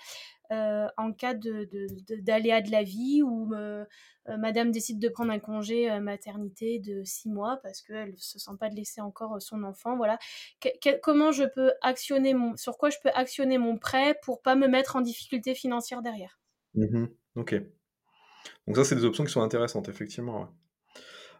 [0.52, 3.86] euh, en cas d'aléa de, la vie ou euh,
[4.28, 8.38] euh, madame décide de prendre un congé maternité de six mois parce qu'elle ne se
[8.38, 9.96] sent pas de laisser encore son enfant.
[9.96, 10.18] Voilà.
[11.02, 14.68] comment je peux actionner mon, sur quoi je peux actionner mon prêt pour pas me
[14.68, 16.38] mettre en difficulté financière derrière?
[16.74, 17.54] Mmh ok.
[18.66, 20.48] Donc ça, c'est des options qui sont intéressantes, effectivement.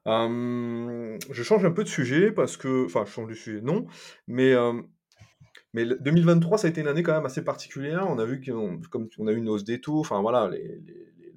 [0.07, 3.87] je change un peu de sujet parce que, enfin, change de sujet, non,
[4.27, 4.55] mais
[5.73, 8.07] mais 2023, ça a été une année quand même assez particulière.
[8.09, 10.51] On a vu qu'on comme on a eu une hausse des taux, enfin voilà,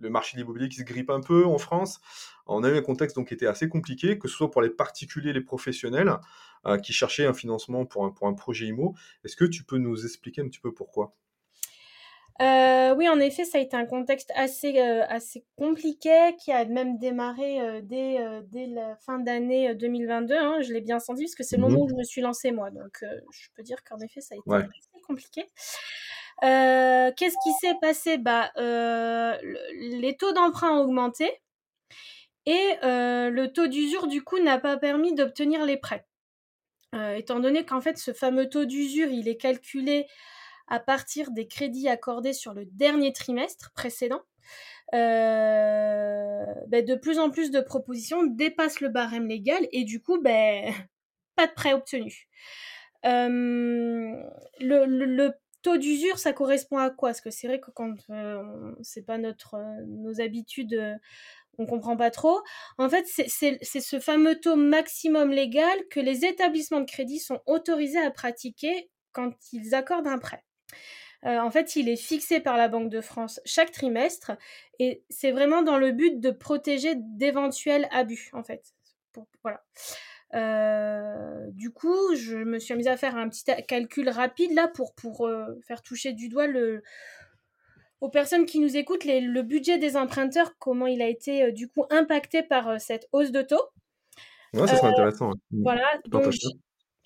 [0.01, 1.99] le marché de l'immobilier qui se grippe un peu en France.
[2.47, 4.69] On a eu un contexte donc qui était assez compliqué, que ce soit pour les
[4.69, 6.13] particuliers, les professionnels
[6.65, 8.95] euh, qui cherchaient un financement pour un, pour un projet IMO.
[9.23, 11.15] Est-ce que tu peux nous expliquer un petit peu pourquoi?
[12.41, 16.65] Euh, oui, en effet, ça a été un contexte assez, euh, assez compliqué qui a
[16.65, 18.17] même démarré euh, dès,
[18.51, 20.35] dès la fin d'année 2022.
[20.35, 22.21] Hein, je l'ai bien senti parce que c'est le moment mmh où je me suis
[22.21, 22.71] lancée moi.
[22.71, 25.49] Donc, je peux dire qu'en effet, ça a été assez compliqué.
[26.41, 28.17] Qu'est-ce qui s'est passé?
[28.17, 31.31] Bah, Les taux d'emprunt ont augmenté
[32.45, 36.05] et le taux d'usure, du coup, n'a pas permis d'obtenir les prêts.
[37.15, 40.05] étant donné qu'en fait, ce fameux taux d'usure, il est calculé
[40.67, 44.21] à partir des crédits accordés sur le dernier trimestre précédent.
[44.93, 50.21] Euh, ben, de plus en plus de propositions dépassent le barème légal et du coup,
[50.21, 50.71] ben,
[51.35, 52.27] pas de prêt obtenu.
[53.05, 54.13] Euh,
[54.59, 55.29] le,
[55.61, 57.09] taux d'usure, ça correspond à quoi?
[57.09, 60.99] Parce que c'est vrai que quand euh, c'est pas notre nos habitudes,
[61.57, 62.41] on comprend pas trop.
[62.77, 67.99] En fait, c'est ce fameux taux maximum légal que les établissements de crédit sont autorisés
[67.99, 70.43] à pratiquer quand ils accordent un prêt.
[71.25, 74.31] Euh, en fait, il est fixé par la Banque de France chaque trimestre
[74.79, 78.73] et c'est vraiment dans le but de protéger d'éventuels abus, en fait.
[79.41, 79.63] voilà.
[80.33, 84.93] Euh, du coup, je me suis amusée à faire un petit calcul rapide là pour,
[84.95, 86.83] pour euh, faire toucher du doigt le,
[88.01, 91.85] aux personnes qui nous écoutent le budget des emprunteurs, comment il a été du coup
[91.89, 93.63] impacté par cette hausse de taux.
[94.53, 95.31] Ouais, ça serait intéressant.
[95.51, 96.33] Voilà, donc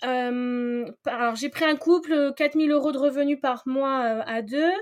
[0.02, 4.72] alors, j'ai pris un couple, 4000 euros de revenus par mois à deux.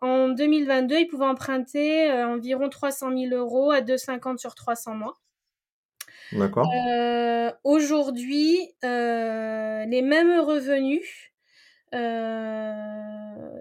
[0.00, 5.20] En 2022, ils pouvaient emprunter environ 300 000 euros à 2,50 sur 300 mois.
[6.32, 6.66] D'accord.
[7.64, 11.32] Aujourd'hui, les mêmes revenus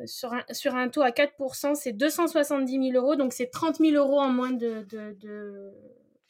[0.05, 3.15] sur, un, sur un taux à 4%, c'est 270 000 euros.
[3.15, 4.85] Donc, c'est 30 000 euros en moins de,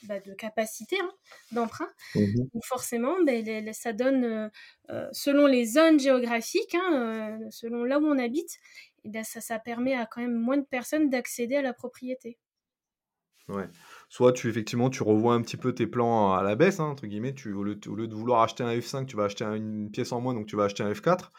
[0.04, 1.12] bah, de capacité hein,
[1.52, 1.90] d'emprunt.
[2.16, 2.26] Mmh
[2.64, 4.50] forcément, ben, ça donne, euh,
[4.90, 8.58] euh, selon les zones géographiques, hein, euh, selon là où on habite,
[9.04, 12.38] et ben ça, ça permet à quand même moins de personnes d'accéder à la propriété.
[13.48, 13.68] Ouais.
[14.10, 17.08] Soit tu effectivement tu revois un petit peu tes plans à la baisse, hein, entre
[17.08, 20.22] guillemets, tu, au, lieu, de vouloir acheter un F5, tu vas acheter une pièce en
[20.22, 21.32] moins, donc tu vas acheter un F4.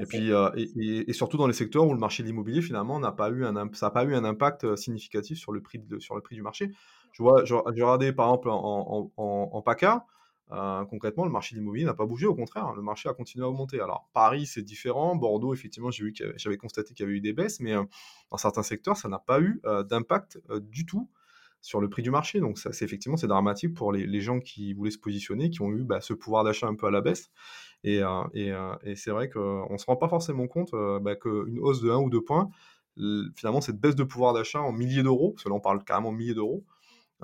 [0.00, 3.12] Et puis, euh, et, surtout dans les secteurs où le marché de l'immobilier, finalement, n'a
[3.12, 5.98] pas eu un, ça n'a pas eu un impact euh, significatif sur le prix, de,
[5.98, 6.70] sur le prix du marché.
[7.12, 10.04] Je vois, j'ai regardé par exemple en, en, PACA,
[10.52, 13.44] euh, concrètement, le marché de l'immobilier n'a pas bougé, au contraire, le marché a continué
[13.44, 13.80] à augmenter.
[13.80, 17.32] Alors, Paris, c'est différent, Bordeaux, effectivement, j'ai vu j'avais constaté qu'il y avait eu des
[17.32, 21.08] baisses, mais dans certains secteurs, ça n'a pas eu d'impact du tout
[21.66, 22.38] sur le prix du marché.
[22.38, 25.72] Donc ça, c'est effectivement c'est dramatique pour les, gens qui voulaient se positionner, qui ont
[25.72, 27.30] eu bah, ce pouvoir d'achat un peu à la baisse.
[27.82, 31.58] Et, euh, euh, c'est vrai qu'on ne se rend pas forcément compte euh, bah, qu'une
[31.58, 32.48] hausse de 1 ou 2 points,
[33.34, 36.12] finalement cette baisse de pouvoir d'achat en milliers d'euros, parce que là on parle carrément
[36.12, 36.64] de milliers d'euros,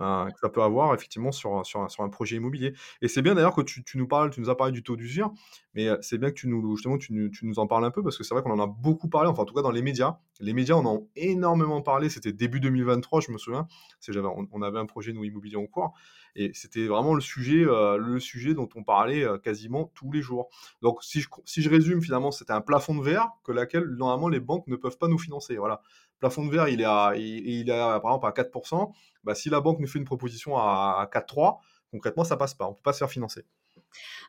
[0.00, 2.72] euh, que ça peut avoir effectivement sur, sur, un projet immobilier.
[3.02, 5.32] Et c'est bien d'ailleurs que tu, nous parles, tu nous as parlé du taux d'usure,
[5.74, 8.02] mais euh, c'est bien que tu nous, justement, tu, tu nous en parles un peu
[8.02, 9.82] parce que c'est vrai qu'on en a beaucoup parlé, enfin en tout cas dans les
[9.82, 10.18] médias.
[10.40, 13.68] Les médias en ont énormément parlé, c'était début 2023, je me souviens,
[14.08, 15.92] on, on avait un projet nous immobilier en cours,
[16.34, 20.48] et c'était vraiment le sujet, euh, le sujet dont on parlait quasiment tous les jours.
[20.80, 24.28] Donc si je, si je résume, finalement, c'était un plafond de verre que laquelle normalement
[24.28, 25.56] les banques ne peuvent pas nous financer.
[25.56, 25.82] Voilà
[26.22, 28.92] plafond de verre, il est, à, il, est par exemple à 4%.
[29.24, 31.58] Bah, si la banque nous fait une proposition à, 4,3%,
[31.90, 32.66] concrètement, ça passe pas.
[32.68, 33.44] On peut pas se faire financer.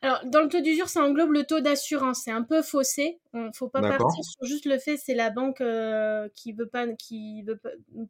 [0.02, 2.21] Alors, dans le taux d'usure, ça englobe le taux d'assurance.
[2.23, 3.19] C'est un peu faussé.
[3.34, 6.67] Il ne faut pas partir sur juste le fait c'est la banque euh, qui veut
[6.67, 7.60] pas, qui veut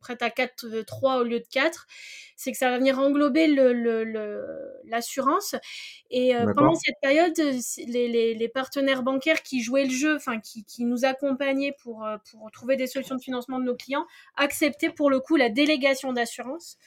[0.02, 1.88] prête à 4, 3 euh, au lieu de 4.
[2.36, 3.48] C'est que ça va venir englober
[4.86, 5.54] l'assurance.
[5.54, 5.60] Le,
[6.12, 7.34] Et euh, pendant cette période,
[7.88, 12.52] les, les, partenaires bancaires qui jouaient le jeu, enfin qui, qui, nous accompagnaient pour, pour
[12.52, 16.78] trouver des solutions de financement de nos clients, acceptaient pour le coup la délégation d'assurance.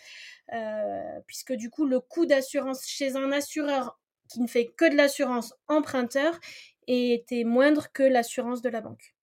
[1.27, 5.55] puisque du coup, le coût d'assurance chez un assureur qui ne fait que de l'assurance
[5.69, 6.39] emprunteur
[6.87, 9.15] et était moindre que l'assurance de la banque.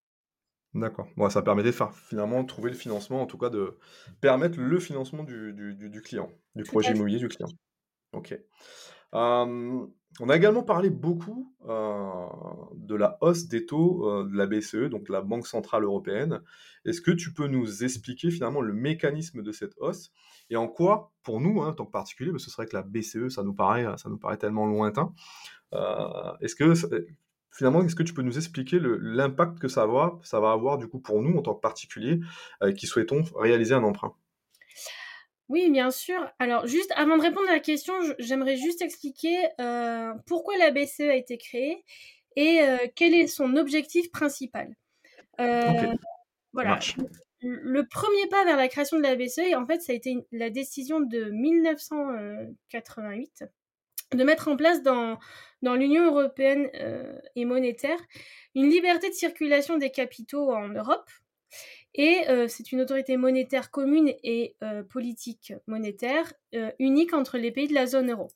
[0.74, 1.08] D'accord.
[1.18, 3.78] Bon, ça permettait de faire finalement trouver le financement, en tout cas de
[4.22, 7.50] permettre le financement du, du, client, du projet immobilier du client.
[8.12, 8.36] Ok.
[9.14, 9.86] Euh,
[10.20, 12.26] on a également parlé beaucoup euh,
[12.76, 16.42] de la hausse des taux euh, de la BCE, donc la Banque Centrale Européenne.
[16.86, 20.12] Est-ce que tu peux nous expliquer finalement le mécanisme de cette hausse
[20.50, 23.30] et en quoi, pour nous, hein, en tant que particulier, ce serait que la BCE,
[23.30, 25.14] ça nous paraît, ça nous paraît tellement lointain.
[26.42, 26.74] est-ce que
[27.50, 30.88] finalement, est-ce que tu peux nous expliquer l'impact que ça va, ça va avoir du
[30.88, 32.20] coup pour nous en tant que particulier
[32.76, 34.16] qui souhaitons réaliser un emprunt?
[35.50, 36.32] Oui, bien sûr.
[36.40, 41.02] Alors, juste avant de répondre à la question, j'aimerais juste expliquer euh, pourquoi la BCE
[41.02, 41.84] a été créée
[42.36, 44.74] et euh, quel est son objectif principal.
[45.40, 45.94] Euh,
[46.54, 46.80] voilà.
[47.42, 50.50] Le premier pas vers la création de la BCE, en fait, ça a été la
[50.50, 53.44] décision de 1988
[54.14, 55.20] de mettre en place dans,
[55.62, 56.70] dans l'Union européenne
[57.36, 58.00] et monétaire
[58.56, 61.10] une liberté de circulation des capitaux en Europe
[61.96, 67.52] et euh, c'est une autorité monétaire commune et euh, politique monétaire euh, unique entre les
[67.52, 68.30] pays de la zone euro.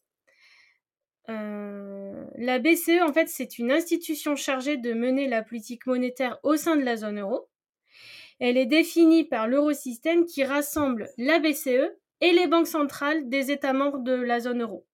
[1.28, 6.76] la BCE, en fait, c'est une institution chargée de mener la politique monétaire au sein
[6.76, 7.50] de la zone euro.
[8.40, 11.92] Elle est définie par l'eurosystème qui rassemble la BCE
[12.22, 14.86] et les banques centrales des États membres de la zone euro.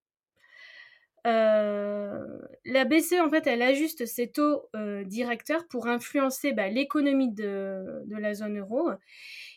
[2.68, 7.32] Euh, la BCE, en fait, elle ajuste ses taux euh, directeurs pour influencer bah, l'économie
[7.32, 8.90] de, la zone euro.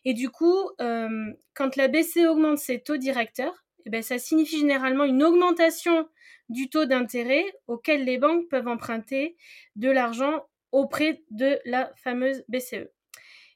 [0.04, 4.58] Et du coup, euh, quand la BCE augmente ses taux directeurs, eh ben, ça signifie
[4.58, 6.08] généralement une augmentation
[6.48, 9.36] du taux d'intérêt auquel les banques peuvent emprunter
[9.76, 12.88] de l'argent auprès de la fameuse BCE.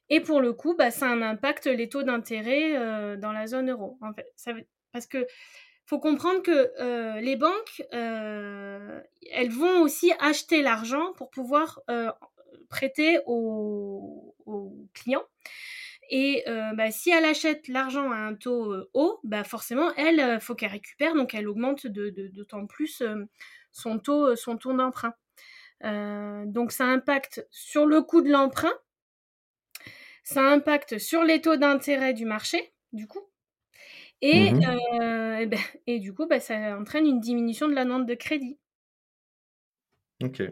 [0.09, 3.69] Et pour le coup, bah, ça a un impact les taux d'intérêt dans la zone
[3.71, 3.97] euro.
[4.91, 5.25] Parce que
[5.91, 12.09] faut comprendre que euh, les banques, euh, elles vont aussi acheter l'argent pour pouvoir euh,
[12.69, 14.33] prêter aux,
[14.93, 15.25] clients.
[16.09, 16.43] Et
[16.75, 21.13] bah, si elle achète l'argent à un taux haut, bah forcément, elle, faut qu'elle récupère,
[21.13, 23.01] donc elle augmente d'autant plus
[23.71, 25.13] son taux, son taux d'emprunt.
[25.81, 28.73] donc ça impacte sur le coût de l'emprunt,
[30.23, 33.30] ça impacte sur les taux d'intérêt du marché, du coup,
[34.21, 34.61] et, mmh
[35.01, 38.59] euh, ben, et, du coup, bah, ça entraîne une diminution de la demande de crédit.
[40.23, 40.43] Ok.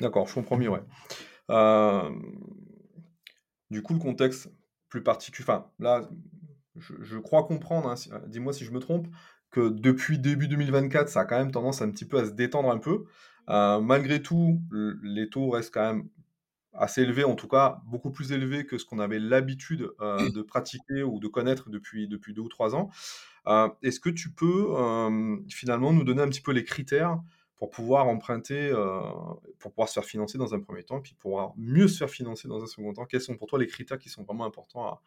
[0.00, 0.82] D'accord, je comprends mieux, ouais.
[1.50, 2.10] Euh,
[3.70, 4.50] du coup, le contexte
[4.88, 6.08] plus particulier, enfin, là,
[6.76, 9.06] je, crois comprendre, hein, euh, dis-moi si je me trompe,
[9.50, 12.70] que depuis début 2024, ça a quand même tendance un petit peu à se détendre
[12.70, 13.04] un peu.
[13.48, 14.60] malgré tout,
[15.02, 16.08] les taux restent quand même
[16.74, 20.42] assez élevé, en tout cas beaucoup plus élevé que ce qu'on avait l'habitude euh, de
[20.42, 22.90] pratiquer ou de connaître depuis, depuis deux ou trois ans.
[23.46, 27.20] Euh, est-ce que tu peux euh, finalement nous donner un petit peu les critères
[27.56, 28.72] pour pouvoir emprunter,
[29.60, 32.48] pour pouvoir se faire financer dans un premier temps, puis pouvoir mieux se faire financer
[32.48, 33.04] dans un second temps?
[33.04, 35.00] Quels sont pour toi les critères qui sont vraiment importants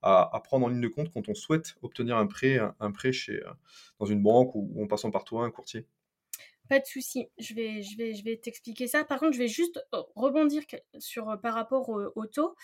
[0.00, 3.42] à, prendre en ligne de compte quand on souhaite obtenir un prêt, un, prêt chez,
[3.98, 5.86] dans une banque ou, en passant par toi, un courtier?
[6.68, 9.04] Pas de souci, je vais, t'expliquer ça.
[9.04, 9.80] Par contre, je vais juste
[10.14, 10.62] rebondir
[10.98, 12.54] sur par rapport au, taux.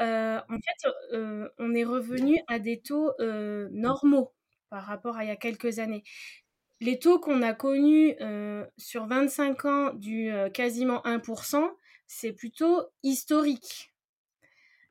[0.00, 3.12] en fait, on est revenu à des taux
[3.70, 4.32] normaux
[4.72, 6.02] par rapport à il y a quelques années.
[6.80, 11.62] Les taux qu'on a connus euh, sur 25 ans du euh, quasiment 1%,
[12.08, 13.92] c'est plutôt historique.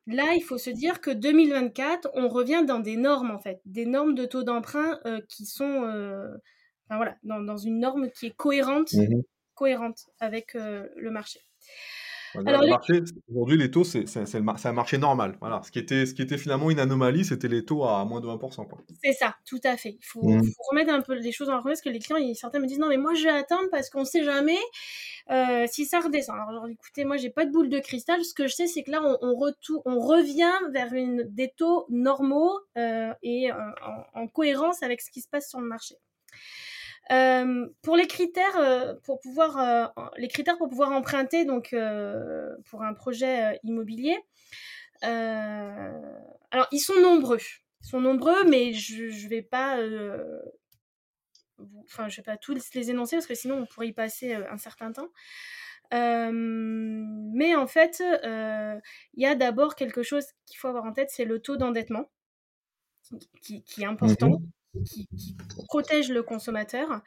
[0.06, 3.84] Là, il faut se dire que 2024, on revient dans des normes, en fait, des
[3.84, 5.82] normes de taux d'emprunt euh, qui sont,
[6.92, 9.22] enfin, voilà, dans, une norme qui est cohérente, mmh
[9.54, 11.38] cohérente avec le marché.
[12.46, 12.80] Alors,
[13.30, 15.36] aujourd'hui, les taux, c'est un marché normal.
[15.40, 15.60] Voilà.
[15.64, 18.26] Ce, qui était, ce qui était finalement une anomalie, c'était les taux à moins de
[18.26, 18.66] 1%.
[19.02, 19.96] C'est ça, tout à fait.
[20.00, 20.44] Il faut, mmh.
[20.44, 22.78] faut, remettre un peu les choses en place, parce que les clients, certains me disent
[22.78, 24.58] non, mais moi, je vais attendre parce qu'on ne sait jamais
[25.30, 26.36] euh, si ça redescend.
[26.48, 28.24] Alors, écoutez, moi, j'ai pas de boule de cristal.
[28.24, 29.52] Ce que je sais, c'est que là, on, on,
[29.84, 33.54] on revient vers une, des taux normaux euh, et euh,
[34.14, 35.96] en, en cohérence avec ce qui se passe sur le marché.
[37.10, 41.74] Euh, pour les critères, euh, pour pouvoir, euh, les critères pour pouvoir emprunter donc
[42.66, 44.16] pour un projet immobilier,
[45.02, 47.40] alors ils sont nombreux,
[47.82, 49.78] ils sont nombreux, mais je, je vais pas,
[51.84, 54.58] enfin je vais pas tous les énoncer parce que sinon on pourrait y passer un
[54.58, 55.08] certain temps.
[55.90, 61.24] mais en fait, il y a d'abord quelque chose qu'il faut avoir en tête, c'est
[61.24, 62.08] le taux d'endettement
[63.42, 64.30] qui, qui, est important.
[64.30, 64.46] Mmh
[64.84, 65.08] qui,
[65.68, 67.00] protège le consommateur.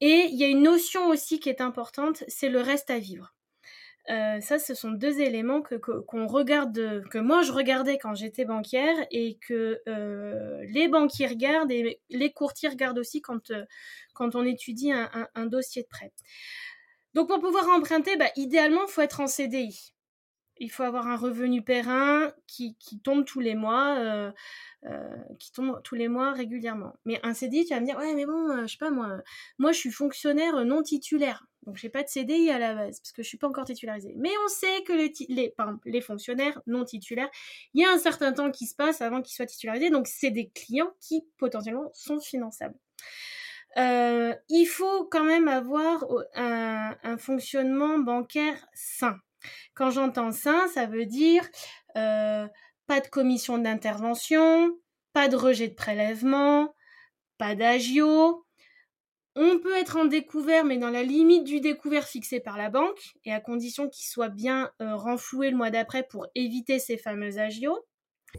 [0.00, 3.34] Et il y a une notion aussi qui est importante, c'est le reste à vivre.
[4.08, 8.44] Euh, ça, ce sont deux éléments que, qu'on regarde, que moi je regardais quand j'étais
[8.44, 13.64] banquière et que euh, les banquiers regardent et les courtiers regardent aussi quand, euh,
[14.14, 16.12] quand on étudie un, dossier de prêt.
[17.14, 19.92] Donc pour pouvoir emprunter, bah, idéalement, il faut être en CDI.
[20.60, 24.32] Il faut avoir un revenu périn qui, tombe tous les mois.
[24.86, 26.94] Euh, qui tombent tous les mois régulièrement.
[27.04, 29.20] Mais un CDI, tu vas me dire, ouais, mais bon, euh, je sais pas, moi,
[29.58, 31.46] moi, je suis fonctionnaire non titulaire.
[31.66, 34.14] Donc, j'ai pas de CDI à la base, parce que je suis pas encore titularisée.
[34.16, 34.94] Mais on sait que
[35.84, 37.28] les, fonctionnaires non titulaires,
[37.74, 39.90] il y a un certain temps qui se passe avant qu'ils soient titularisés.
[39.90, 42.78] Donc, c'est des clients qui, potentiellement, sont finançables.
[43.76, 49.18] Euh, il faut quand même avoir un fonctionnement bancaire sain.
[49.74, 51.48] Quand j'entends sain, ça veut dire
[51.96, 52.46] euh,
[52.86, 54.70] pas de commission d'intervention,
[55.12, 56.74] pas de rejet de prélèvement,
[57.38, 58.44] pas d'agio.
[59.36, 63.14] On peut être en découvert, mais dans la limite du découvert fixé par la banque,
[63.24, 67.38] et à condition qu'il soit bien euh, renfloué le mois d'après pour éviter ces fameux
[67.38, 67.78] agios.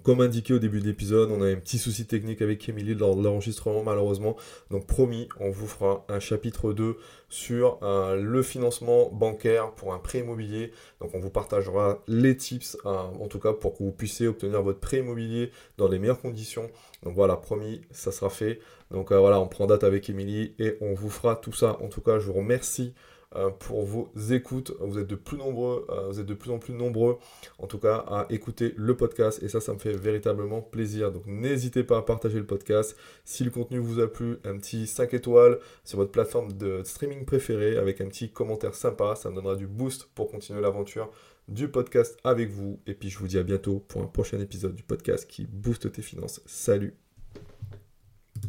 [0.03, 3.15] Comme indiqué au début de l'épisode, on a un petit souci technique avec Emily lors
[3.15, 4.37] de l'enregistrement malheureusement.
[4.71, 9.99] Donc promis, on vous fera un chapitre 2 sur euh, le financement bancaire pour un
[9.99, 10.71] prêt immobilier.
[11.01, 14.63] Donc on vous partagera les tips, euh, en tout cas pour que vous puissiez obtenir
[14.63, 16.71] votre prêt immobilier dans les meilleures conditions.
[17.03, 18.59] Donc voilà, promis, ça sera fait.
[18.91, 21.77] Donc euh, voilà, on prend date avec Emily et on vous fera tout ça.
[21.81, 22.93] En tout cas, je vous remercie
[23.59, 24.73] pour vos écoutes.
[24.79, 27.17] Vous êtes de plus nombreux, euh, vous êtes de plus en plus nombreux,
[27.59, 29.41] en tout cas, à écouter le podcast.
[29.43, 31.11] Et ça, ça me fait véritablement plaisir.
[31.11, 32.95] Donc n'hésitez pas à partager le podcast.
[33.25, 37.25] Si le contenu vous a plu, un petit 5 étoiles sur votre plateforme de streaming
[37.25, 39.15] préférée avec un petit commentaire sympa.
[39.15, 41.11] Ça me donnera du boost pour continuer l'aventure
[41.47, 42.79] du podcast avec vous.
[42.87, 45.91] Et puis je vous dis à bientôt pour un prochain épisode du podcast qui booste
[45.91, 46.41] tes finances.
[46.45, 47.00] Salut